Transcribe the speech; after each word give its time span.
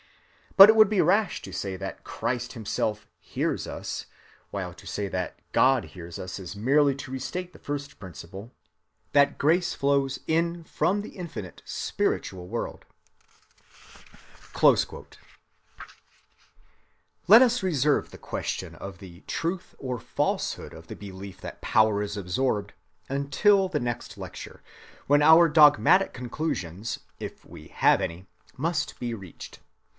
But 0.57 0.67
it 0.69 0.75
would 0.75 0.89
be 0.89 0.99
rash 1.01 1.41
to 1.43 1.53
say 1.53 1.75
that 1.77 2.03
Christ 2.03 2.53
himself 2.53 3.07
hears 3.19 3.67
us; 3.67 4.07
while 4.49 4.73
to 4.73 4.87
say 4.87 5.07
that 5.07 5.39
God 5.53 5.83
hears 5.85 6.19
us 6.19 6.39
is 6.39 6.55
merely 6.55 6.93
to 6.95 7.11
restate 7.11 7.53
the 7.53 7.59
first 7.59 7.99
principle,—that 7.99 9.37
grace 9.37 9.73
flows 9.75 10.19
in 10.27 10.63
from 10.63 11.01
the 11.03 11.09
infinite 11.11 11.61
spiritual 11.65 12.47
world." 12.47 12.83
Let 17.27 17.41
us 17.43 17.63
reserve 17.63 18.09
the 18.09 18.17
question 18.17 18.75
of 18.75 18.97
the 18.97 19.21
truth 19.21 19.75
or 19.77 19.99
falsehood 19.99 20.73
of 20.73 20.87
the 20.87 20.95
belief 20.95 21.39
that 21.41 21.61
power 21.61 22.01
is 22.01 22.17
absorbed 22.17 22.73
until 23.07 23.69
the 23.69 23.79
next 23.79 24.17
lecture, 24.17 24.61
when 25.07 25.21
our 25.21 25.47
dogmatic 25.47 26.11
conclusions, 26.11 26.99
if 27.19 27.45
we 27.45 27.67
have 27.67 28.01
any, 28.01 28.25
must 28.57 28.99
be 28.99 29.13
reached. 29.13 29.59